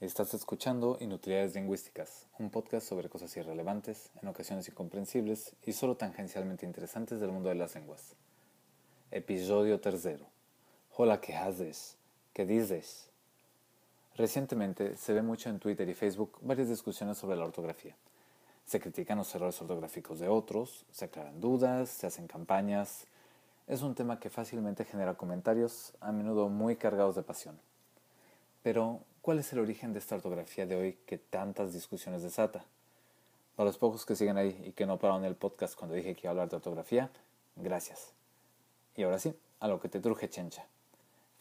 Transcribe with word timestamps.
Estás 0.00 0.32
escuchando 0.32 0.96
Inutilidades 0.98 1.54
Lingüísticas, 1.54 2.26
un 2.38 2.48
podcast 2.48 2.88
sobre 2.88 3.10
cosas 3.10 3.36
irrelevantes, 3.36 4.08
en 4.22 4.28
ocasiones 4.28 4.66
incomprensibles 4.66 5.54
y 5.66 5.74
solo 5.74 5.94
tangencialmente 5.94 6.64
interesantes 6.64 7.20
del 7.20 7.32
mundo 7.32 7.50
de 7.50 7.56
las 7.56 7.74
lenguas. 7.74 8.14
Episodio 9.10 9.78
tercero. 9.78 10.24
Hola, 10.96 11.20
¿qué 11.20 11.36
haces? 11.36 11.98
¿Qué 12.32 12.46
dices? 12.46 13.10
Recientemente 14.16 14.96
se 14.96 15.12
ve 15.12 15.20
mucho 15.20 15.50
en 15.50 15.58
Twitter 15.58 15.86
y 15.86 15.92
Facebook 15.92 16.38
varias 16.40 16.70
discusiones 16.70 17.18
sobre 17.18 17.36
la 17.36 17.44
ortografía. 17.44 17.94
Se 18.64 18.80
critican 18.80 19.18
los 19.18 19.34
errores 19.34 19.60
ortográficos 19.60 20.18
de 20.18 20.28
otros, 20.28 20.86
se 20.90 21.04
aclaran 21.04 21.42
dudas, 21.42 21.90
se 21.90 22.06
hacen 22.06 22.26
campañas. 22.26 23.04
Es 23.66 23.82
un 23.82 23.94
tema 23.94 24.18
que 24.18 24.30
fácilmente 24.30 24.86
genera 24.86 25.18
comentarios, 25.18 25.92
a 26.00 26.10
menudo 26.10 26.48
muy 26.48 26.76
cargados 26.76 27.16
de 27.16 27.22
pasión. 27.22 27.60
Pero, 28.62 29.00
¿cuál 29.22 29.38
es 29.38 29.52
el 29.52 29.58
origen 29.58 29.92
de 29.92 29.98
esta 29.98 30.16
ortografía 30.16 30.66
de 30.66 30.76
hoy 30.76 30.98
que 31.06 31.18
tantas 31.18 31.72
discusiones 31.72 32.22
desata? 32.22 32.64
Para 33.56 33.66
los 33.66 33.78
pocos 33.78 34.06
que 34.06 34.16
siguen 34.16 34.38
ahí 34.38 34.62
y 34.66 34.72
que 34.72 34.86
no 34.86 34.98
pararon 34.98 35.24
el 35.24 35.34
podcast 35.34 35.74
cuando 35.74 35.94
dije 35.94 36.14
que 36.14 36.22
iba 36.22 36.30
a 36.30 36.32
hablar 36.32 36.48
de 36.48 36.56
ortografía, 36.56 37.10
gracias. 37.56 38.12
Y 38.96 39.02
ahora 39.02 39.18
sí, 39.18 39.34
a 39.60 39.68
lo 39.68 39.80
que 39.80 39.88
te 39.88 40.00
truje 40.00 40.28
chencha. 40.28 40.66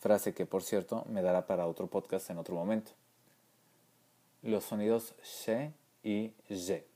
Frase 0.00 0.34
que, 0.34 0.46
por 0.46 0.62
cierto, 0.62 1.04
me 1.08 1.22
dará 1.22 1.46
para 1.46 1.66
otro 1.66 1.86
podcast 1.86 2.30
en 2.30 2.38
otro 2.38 2.54
momento. 2.54 2.92
Los 4.42 4.64
sonidos 4.64 5.14
she 5.22 5.72
y 6.02 6.32
je. 6.48 6.86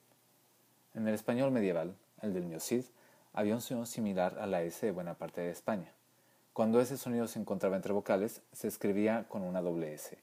En 0.94 1.08
el 1.08 1.14
español 1.14 1.50
medieval, 1.50 1.96
el 2.20 2.34
del 2.34 2.44
Miocid, 2.44 2.84
había 3.32 3.54
un 3.54 3.60
sonido 3.60 3.86
similar 3.86 4.38
a 4.38 4.46
la 4.46 4.62
S 4.62 4.84
de 4.84 4.92
buena 4.92 5.14
parte 5.14 5.40
de 5.40 5.50
España. 5.50 5.92
Cuando 6.52 6.80
ese 6.80 6.98
sonido 6.98 7.26
se 7.28 7.38
encontraba 7.38 7.76
entre 7.76 7.92
vocales, 7.92 8.42
se 8.52 8.68
escribía 8.68 9.24
con 9.28 9.42
una 9.42 9.62
doble 9.62 9.94
S. 9.94 10.18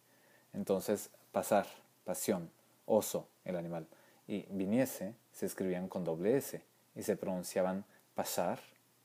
Entonces, 0.54 1.10
pasar, 1.32 1.68
pasión, 2.06 2.50
oso, 2.86 3.28
el 3.46 3.56
animal, 3.56 3.88
y 4.28 4.46
viniese 4.50 5.16
se 5.32 5.46
escribían 5.46 5.88
con 5.88 6.04
doble 6.04 6.38
S 6.38 6.62
y 6.96 7.04
se 7.04 7.16
pronunciaban 7.16 7.86
pasar, 8.16 8.60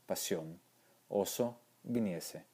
pasión, 0.06 0.61
oso, 1.09 1.56
viniese. 1.83 2.45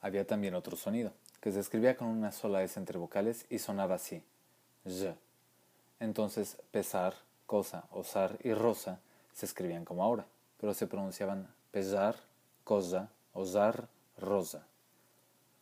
Había 0.00 0.26
también 0.26 0.54
otro 0.54 0.76
sonido, 0.76 1.12
que 1.40 1.52
se 1.52 1.60
escribía 1.60 1.96
con 1.96 2.08
una 2.08 2.32
sola 2.32 2.62
S 2.62 2.78
entre 2.78 2.98
vocales 2.98 3.46
y 3.50 3.58
sonaba 3.58 3.96
así, 3.96 4.22
z. 4.86 5.14
Entonces, 5.98 6.56
pesar, 6.70 7.14
cosa, 7.46 7.84
osar 7.90 8.38
y 8.42 8.54
rosa 8.54 9.00
se 9.34 9.46
escribían 9.46 9.84
como 9.84 10.02
ahora, 10.02 10.26
pero 10.58 10.72
se 10.72 10.86
pronunciaban 10.86 11.52
pesar, 11.70 12.16
cosa, 12.64 13.10
osar, 13.32 13.88
rosa. 14.18 14.66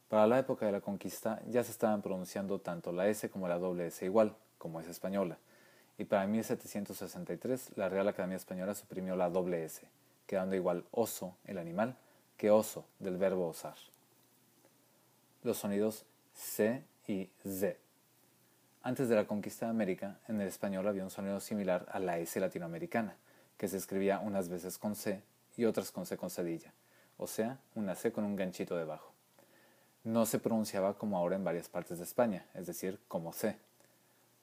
Para 0.08 0.26
la 0.26 0.38
época 0.38 0.66
de 0.66 0.72
la 0.72 0.80
conquista 0.80 1.40
ya 1.48 1.62
se 1.62 1.70
estaban 1.70 2.02
pronunciando 2.02 2.60
tanto 2.60 2.92
la 2.92 3.08
S 3.08 3.28
como 3.30 3.48
la 3.48 3.58
doble 3.58 3.86
S 3.88 4.04
igual, 4.04 4.34
como 4.56 4.80
es 4.80 4.88
española, 4.88 5.38
y 5.98 6.04
para 6.04 6.26
1763 6.26 7.72
la 7.76 7.88
Real 7.88 8.08
Academia 8.08 8.36
Española 8.36 8.74
suprimió 8.74 9.16
la 9.16 9.28
doble 9.28 9.64
S, 9.64 9.86
quedando 10.26 10.56
igual 10.56 10.84
oso, 10.90 11.36
el 11.44 11.58
animal, 11.58 11.96
que 12.36 12.50
oso, 12.50 12.86
del 12.98 13.16
verbo 13.16 13.48
osar. 13.48 13.76
Los 15.42 15.58
sonidos 15.58 16.04
C 16.34 16.82
y 17.06 17.30
Z 17.42 17.76
antes 18.88 19.08
de 19.10 19.16
la 19.16 19.26
conquista 19.26 19.66
de 19.66 19.70
América, 19.70 20.18
en 20.28 20.40
el 20.40 20.48
español 20.48 20.86
había 20.86 21.04
un 21.04 21.10
sonido 21.10 21.40
similar 21.40 21.84
a 21.90 21.98
la 21.98 22.18
S 22.18 22.38
latinoamericana, 22.40 23.16
que 23.58 23.68
se 23.68 23.76
escribía 23.76 24.20
unas 24.20 24.48
veces 24.48 24.78
con 24.78 24.94
C 24.94 25.20
y 25.58 25.66
otras 25.66 25.90
con 25.90 26.06
C 26.06 26.16
con 26.16 26.30
cedilla, 26.30 26.72
o 27.18 27.26
sea, 27.26 27.58
una 27.74 27.94
C 27.96 28.12
con 28.12 28.24
un 28.24 28.34
ganchito 28.34 28.76
debajo. 28.76 29.12
No 30.04 30.26
se 30.26 30.38
pronunciaba 30.38 30.94
como 30.94 31.18
ahora 31.18 31.36
en 31.36 31.44
varias 31.44 31.68
partes 31.68 31.98
de 31.98 32.04
España, 32.04 32.46
es 32.54 32.66
decir, 32.66 32.98
como 33.08 33.32
C. 33.32 33.56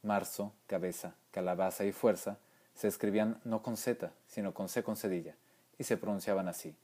Marzo, 0.03 0.53
cabeza, 0.67 1.15
calabaza 1.31 1.85
y 1.85 1.91
fuerza 1.91 2.37
se 2.75 2.87
escribían 2.87 3.39
no 3.45 3.63
con 3.63 3.77
Z, 3.77 4.11
sino 4.27 4.53
con 4.53 4.69
C 4.69 4.83
con 4.83 4.97
cedilla, 4.97 5.35
y 5.79 5.85
se 5.85 5.97
pronunciaban 5.97 6.47
así: 6.47 6.75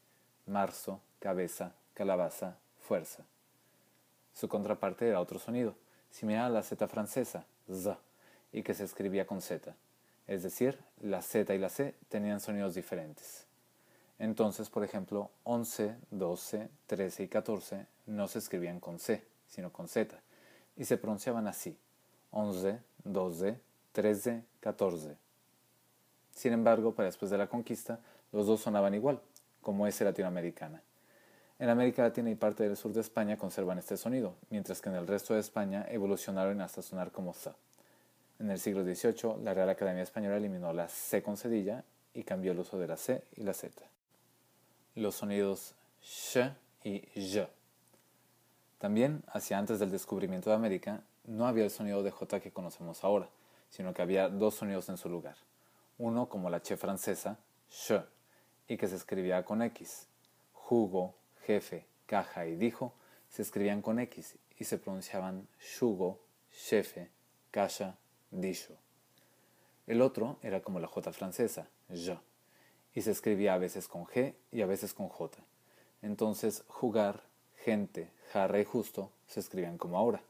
marzo, 0.47 1.01
cabeza, 1.19 1.73
calabaza, 1.93 2.55
fuerza. 2.79 3.23
Su 4.33 4.47
contraparte 4.47 5.07
era 5.07 5.19
otro 5.19 5.37
sonido, 5.37 5.75
similar 6.09 6.45
a 6.45 6.49
la 6.49 6.63
Z 6.63 6.87
francesa, 6.87 7.45
Z, 7.67 7.99
y 8.53 8.63
que 8.63 8.73
se 8.73 8.85
escribía 8.85 9.27
con 9.27 9.41
Z. 9.41 9.75
Es 10.27 10.43
decir, 10.43 10.79
la 11.01 11.21
Z 11.21 11.53
y 11.53 11.57
la 11.57 11.69
C 11.69 11.93
tenían 12.09 12.39
sonidos 12.39 12.73
diferentes. 12.73 13.45
Entonces, 14.21 14.69
por 14.69 14.83
ejemplo, 14.83 15.31
11, 15.45 15.95
12, 16.11 16.69
13 16.85 17.23
y 17.23 17.27
14 17.27 17.87
no 18.05 18.27
se 18.27 18.37
escribían 18.37 18.79
con 18.79 18.99
C, 18.99 19.25
sino 19.47 19.73
con 19.73 19.87
Z, 19.87 20.15
y 20.77 20.85
se 20.85 20.99
pronunciaban 20.99 21.47
así, 21.47 21.75
11, 22.29 22.77
12, 23.03 23.59
13, 23.91 24.43
14. 24.59 25.17
Sin 26.35 26.53
embargo, 26.53 26.93
para 26.93 27.07
después 27.07 27.31
de 27.31 27.39
la 27.39 27.47
conquista, 27.47 27.99
los 28.31 28.45
dos 28.45 28.61
sonaban 28.61 28.93
igual, 28.93 29.19
como 29.59 29.87
S 29.87 30.05
latinoamericana. 30.05 30.83
En 31.57 31.69
América 31.69 32.03
Latina 32.03 32.29
y 32.29 32.35
parte 32.35 32.61
del 32.61 32.77
sur 32.77 32.93
de 32.93 33.01
España 33.01 33.37
conservan 33.37 33.79
este 33.79 33.97
sonido, 33.97 34.35
mientras 34.51 34.81
que 34.81 34.89
en 34.89 34.97
el 34.97 35.07
resto 35.07 35.33
de 35.33 35.39
España 35.39 35.87
evolucionaron 35.89 36.61
hasta 36.61 36.83
sonar 36.83 37.11
como 37.11 37.33
Z. 37.33 37.55
En 38.37 38.51
el 38.51 38.59
siglo 38.59 38.83
XVIII, 38.83 39.43
la 39.43 39.55
Real 39.55 39.69
Academia 39.69 40.03
Española 40.03 40.37
eliminó 40.37 40.73
la 40.73 40.89
C 40.89 41.23
con 41.23 41.37
cedilla 41.37 41.83
y 42.13 42.21
cambió 42.21 42.51
el 42.51 42.59
uso 42.59 42.77
de 42.77 42.87
la 42.87 42.97
C 42.97 43.23
y 43.35 43.41
la 43.41 43.55
Z. 43.55 43.81
Los 44.95 45.15
sonidos 45.15 45.75
sh 46.01 46.51
y 46.83 47.01
j. 47.15 47.49
También, 48.77 49.23
hacia 49.27 49.57
antes 49.57 49.79
del 49.79 49.91
descubrimiento 49.91 50.49
de 50.49 50.55
América, 50.55 51.03
no 51.25 51.47
había 51.47 51.63
el 51.63 51.71
sonido 51.71 52.03
de 52.03 52.11
J 52.11 52.39
que 52.39 52.51
conocemos 52.51 53.03
ahora, 53.03 53.29
sino 53.69 53.93
que 53.93 54.01
había 54.01 54.27
dos 54.27 54.55
sonidos 54.55 54.89
en 54.89 54.97
su 54.97 55.07
lugar. 55.07 55.35
Uno 55.97 56.27
como 56.27 56.49
la 56.49 56.61
che 56.61 56.77
francesa, 56.77 57.37
sh, 57.69 57.93
y 58.67 58.77
que 58.77 58.87
se 58.87 58.95
escribía 58.95 59.45
con 59.45 59.61
X, 59.61 60.07
jugo, 60.53 61.15
jefe, 61.45 61.85
caja 62.05 62.45
y 62.45 62.55
dijo 62.55 62.93
se 63.29 63.41
escribían 63.41 63.81
con 63.81 63.99
X 63.99 64.35
y 64.59 64.65
se 64.65 64.77
pronunciaban 64.77 65.47
shugo, 65.57 66.19
jefe, 66.51 67.09
caja, 67.49 67.95
dicho. 68.29 68.75
El 69.87 70.01
otro 70.01 70.37
era 70.41 70.61
como 70.61 70.79
la 70.79 70.87
J 70.87 71.13
francesa, 71.13 71.69
je, 71.89 72.17
y 72.95 73.01
se 73.01 73.11
escribía 73.11 73.53
a 73.53 73.57
veces 73.57 73.87
con 73.87 74.05
G 74.05 74.33
y 74.51 74.61
a 74.61 74.65
veces 74.65 74.93
con 74.93 75.07
J. 75.07 75.37
Entonces, 76.01 76.63
jugar, 76.67 77.21
gente, 77.63 78.09
jarra 78.31 78.59
y 78.59 78.65
justo 78.65 79.11
se 79.27 79.39
escribían 79.39 79.77
como 79.77 79.97
ahora, 79.97 80.21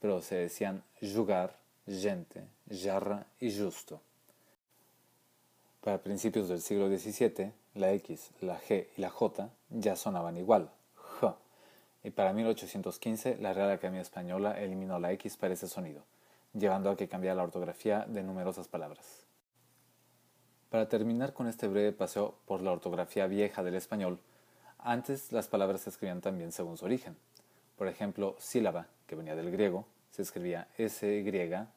pero 0.00 0.20
se 0.20 0.36
decían 0.36 0.82
jugar, 1.00 1.56
gente, 1.86 2.44
jarra 2.70 3.26
y 3.40 3.56
justo. 3.56 4.00
Para 5.80 5.98
principios 5.98 6.48
del 6.48 6.60
siglo 6.60 6.88
XVII, 6.88 7.52
la 7.74 7.92
X, 7.94 8.30
la 8.40 8.60
G 8.60 8.86
y 8.96 9.00
la 9.00 9.10
J 9.10 9.50
ya 9.70 9.96
sonaban 9.96 10.36
igual, 10.36 10.70
J. 10.94 11.36
Y 12.04 12.10
para 12.10 12.32
1815, 12.32 13.38
la 13.38 13.52
Real 13.52 13.70
Academia 13.70 14.02
Española 14.02 14.60
eliminó 14.60 14.98
la 14.98 15.12
X 15.12 15.36
para 15.36 15.54
ese 15.54 15.68
sonido, 15.68 16.04
llevando 16.52 16.90
a 16.90 16.96
que 16.96 17.08
cambiara 17.08 17.36
la 17.36 17.44
ortografía 17.44 18.04
de 18.08 18.22
numerosas 18.22 18.68
palabras. 18.68 19.24
Para 20.72 20.88
terminar 20.88 21.32
con 21.34 21.46
este 21.48 21.68
breve 21.68 21.92
paseo 21.92 22.34
por 22.46 22.62
la 22.62 22.72
ortografía 22.72 23.26
vieja 23.26 23.62
del 23.62 23.74
español, 23.74 24.18
antes 24.78 25.30
las 25.30 25.46
palabras 25.46 25.82
se 25.82 25.90
escribían 25.90 26.22
también 26.22 26.50
según 26.50 26.78
su 26.78 26.86
origen. 26.86 27.14
Por 27.76 27.88
ejemplo, 27.88 28.36
sílaba, 28.38 28.86
que 29.06 29.14
venía 29.14 29.36
del 29.36 29.50
griego, 29.50 29.84
se 30.10 30.22
escribía 30.22 30.68
S-Y-L-L-A-B-A 30.78 31.68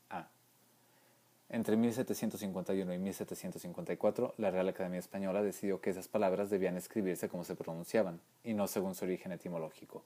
Entre 1.57 1.75
1751 1.75 2.93
y 2.93 2.99
1754, 2.99 4.35
la 4.37 4.51
Real 4.51 4.69
Academia 4.69 4.99
Española 4.99 5.41
decidió 5.41 5.81
que 5.81 5.89
esas 5.89 6.07
palabras 6.07 6.51
debían 6.51 6.77
escribirse 6.77 7.29
como 7.29 7.43
se 7.43 7.55
pronunciaban, 7.55 8.19
y 8.43 8.53
no 8.53 8.67
según 8.67 8.93
su 8.93 9.05
origen 9.05 9.31
etimológico. 9.31 10.03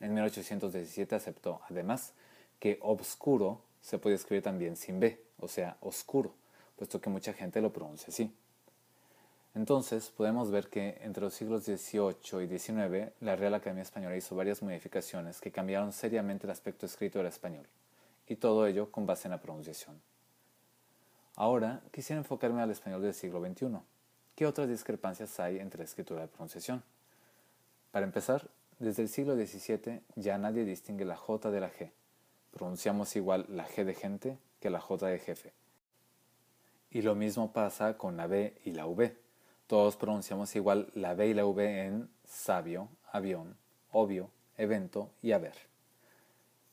En 0.00 0.14
1817 0.14 1.14
aceptó, 1.14 1.60
además, 1.68 2.14
que 2.58 2.78
obscuro 2.80 3.60
se 3.82 3.98
puede 3.98 4.16
escribir 4.16 4.42
también 4.42 4.76
sin 4.76 4.98
B, 4.98 5.20
o 5.38 5.46
sea, 5.46 5.76
oscuro 5.82 6.32
puesto 6.78 7.02
que 7.02 7.10
mucha 7.10 7.34
gente 7.34 7.60
lo 7.60 7.70
pronuncia 7.70 8.06
así. 8.08 8.32
Entonces, 9.54 10.08
podemos 10.08 10.50
ver 10.50 10.68
que 10.68 10.96
entre 11.02 11.22
los 11.22 11.34
siglos 11.34 11.64
XVIII 11.64 12.44
y 12.44 12.58
XIX, 12.58 13.12
la 13.20 13.36
Real 13.36 13.52
Academia 13.52 13.82
Española 13.82 14.16
hizo 14.16 14.34
varias 14.34 14.62
modificaciones 14.62 15.42
que 15.42 15.52
cambiaron 15.52 15.92
seriamente 15.92 16.46
el 16.46 16.50
aspecto 16.50 16.86
escrito 16.86 17.18
del 17.18 17.28
español, 17.28 17.66
y 18.26 18.36
todo 18.36 18.66
ello 18.66 18.90
con 18.90 19.04
base 19.04 19.28
en 19.28 19.32
la 19.32 19.42
pronunciación. 19.42 20.00
Ahora, 21.40 21.80
quisiera 21.92 22.18
enfocarme 22.18 22.62
al 22.62 22.72
español 22.72 23.00
del 23.00 23.14
siglo 23.14 23.40
XXI. 23.40 23.78
¿Qué 24.34 24.44
otras 24.44 24.68
discrepancias 24.68 25.38
hay 25.38 25.60
entre 25.60 25.78
la 25.78 25.84
escritura 25.84 26.24
y 26.24 26.26
pronunciación? 26.26 26.82
Para 27.92 28.04
empezar, 28.04 28.48
desde 28.80 29.02
el 29.02 29.08
siglo 29.08 29.36
XVII 29.36 30.00
ya 30.16 30.36
nadie 30.36 30.64
distingue 30.64 31.04
la 31.04 31.14
J 31.14 31.52
de 31.52 31.60
la 31.60 31.70
G. 31.70 31.92
pronunciamos 32.50 33.14
igual 33.14 33.46
la 33.50 33.68
G 33.68 33.84
de 33.84 33.94
gente 33.94 34.36
que 34.58 34.68
la 34.68 34.80
J 34.80 35.06
de 35.06 35.20
jefe. 35.20 35.52
Y 36.90 37.02
lo 37.02 37.14
mismo 37.14 37.52
pasa 37.52 37.96
con 37.96 38.16
la 38.16 38.26
B 38.26 38.56
y 38.64 38.72
la 38.72 38.86
V. 38.86 39.16
Todos 39.68 39.94
pronunciamos 39.94 40.56
igual 40.56 40.90
la 40.96 41.14
B 41.14 41.28
y 41.28 41.34
la 41.34 41.46
V 41.46 41.86
en 41.86 42.10
sabio, 42.24 42.88
avión, 43.12 43.56
obvio, 43.92 44.28
evento 44.56 45.12
y 45.22 45.30
haber. 45.30 45.54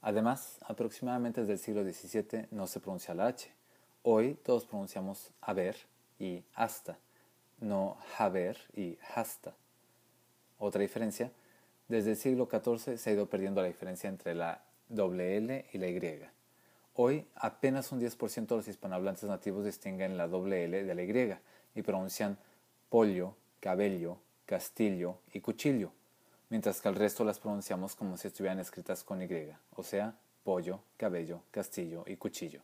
Además, 0.02 0.58
aproximadamente 0.66 1.42
desde 1.42 1.54
el 1.54 1.60
siglo 1.60 1.84
XVII 1.84 2.48
no 2.50 2.66
se 2.66 2.80
pronuncia 2.80 3.14
la 3.14 3.28
H. 3.28 3.55
Hoy 4.08 4.36
todos 4.36 4.68
pronunciamos 4.68 5.32
haber 5.42 5.76
y 6.20 6.44
hasta, 6.54 7.00
no 7.60 7.98
haber 8.20 8.56
y 8.76 9.00
hasta. 9.16 9.56
Otra 10.60 10.82
diferencia, 10.82 11.32
desde 11.88 12.12
el 12.12 12.16
siglo 12.16 12.48
XIV 12.48 13.00
se 13.00 13.10
ha 13.10 13.14
ido 13.14 13.26
perdiendo 13.26 13.64
la 13.64 13.68
diferencia 13.68 14.08
entre 14.08 14.36
la 14.36 14.62
doble 14.90 15.38
L 15.38 15.66
y 15.74 15.78
la 15.80 15.88
Y. 15.88 16.22
Hoy 16.94 17.26
apenas 17.34 17.92
un 17.92 18.00
10% 18.00 18.46
de 18.46 18.56
los 18.56 18.68
hispanohablantes 18.68 19.24
nativos 19.24 19.66
distinguen 19.66 20.18
la 20.18 20.28
doble 20.28 20.66
L 20.66 20.84
de 20.84 20.94
la 20.94 21.02
Y 21.02 21.36
y 21.74 21.82
pronuncian 21.82 22.38
pollo, 22.90 23.34
cabello, 23.60 24.20
castillo 24.46 25.18
y 25.34 25.42
cuchillo, 25.42 25.92
mientras 26.50 26.80
que 26.80 26.90
el 26.90 26.96
resto 26.96 27.24
las 27.24 27.40
pronunciamos 27.40 27.96
como 27.96 28.18
si 28.18 28.28
estuvieran 28.28 28.60
escritas 28.60 29.04
con 29.04 29.24
Y, 29.24 29.28
o 29.76 29.82
sea, 29.82 30.14
pollo, 30.44 30.82
cabello, 30.96 31.42
castillo 31.50 32.04
y 32.06 32.18
cuchillo. 32.18 32.62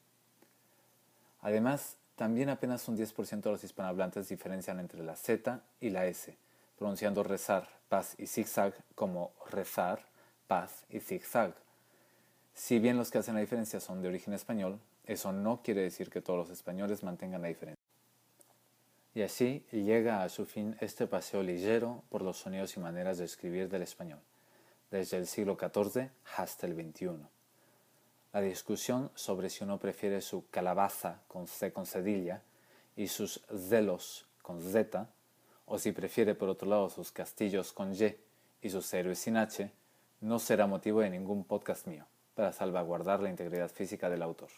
Además, 1.41 1.97
también 2.15 2.49
apenas 2.49 2.88
un 2.88 2.97
10% 2.97 3.41
de 3.41 3.51
los 3.51 3.63
hispanohablantes 3.63 4.29
diferencian 4.29 4.79
entre 4.79 5.03
la 5.03 5.15
Z 5.15 5.61
y 5.79 5.89
la 5.89 6.05
S, 6.05 6.38
pronunciando 6.77 7.23
rezar, 7.23 7.67
paz 7.89 8.15
y 8.17 8.27
zigzag 8.27 8.73
como 8.95 9.31
rezar, 9.49 10.05
paz 10.47 10.85
y 10.89 10.99
zigzag. 10.99 11.55
Si 12.53 12.79
bien 12.79 12.97
los 12.97 13.09
que 13.09 13.17
hacen 13.17 13.33
la 13.33 13.41
diferencia 13.41 13.79
son 13.79 14.01
de 14.01 14.07
origen 14.07 14.33
español, 14.33 14.79
eso 15.05 15.31
no 15.31 15.61
quiere 15.63 15.81
decir 15.81 16.09
que 16.09 16.21
todos 16.21 16.38
los 16.38 16.49
españoles 16.49 17.03
mantengan 17.03 17.41
la 17.41 17.47
diferencia. 17.47 17.81
Y 19.13 19.23
así 19.23 19.65
llega 19.71 20.23
a 20.23 20.29
su 20.29 20.45
fin 20.45 20.77
este 20.79 21.07
paseo 21.07 21.43
ligero 21.43 22.03
por 22.09 22.21
los 22.21 22.38
sonidos 22.38 22.77
y 22.77 22.79
maneras 22.79 23.17
de 23.17 23.25
escribir 23.25 23.67
del 23.67 23.81
español, 23.81 24.19
desde 24.89 25.17
el 25.17 25.27
siglo 25.27 25.57
XIV 25.59 26.09
hasta 26.38 26.67
el 26.67 26.75
XXI. 26.75 27.40
La 28.33 28.41
discusión 28.41 29.11
sobre 29.13 29.49
si 29.49 29.63
uno 29.63 29.77
prefiere 29.77 30.21
su 30.21 30.49
calabaza 30.49 31.19
con 31.27 31.47
C 31.47 31.73
con 31.73 31.85
cedilla 31.85 32.41
y 32.95 33.07
sus 33.07 33.41
zelos 33.69 34.25
con 34.41 34.61
Z 34.61 35.07
o 35.65 35.77
si 35.77 35.91
prefiere 35.91 36.33
por 36.35 36.49
otro 36.49 36.69
lado 36.69 36.89
sus 36.89 37.11
castillos 37.11 37.73
con 37.73 37.93
Y 37.93 38.15
y 38.61 38.69
sus 38.69 38.93
héroes 38.93 39.19
sin 39.19 39.37
H, 39.37 39.71
no 40.21 40.39
será 40.39 40.67
motivo 40.67 41.01
de 41.01 41.09
ningún 41.09 41.43
podcast 41.43 41.87
mío, 41.87 42.05
para 42.35 42.53
salvaguardar 42.53 43.21
la 43.21 43.29
integridad 43.29 43.69
física 43.69 44.09
del 44.09 44.21
autor. 44.21 44.49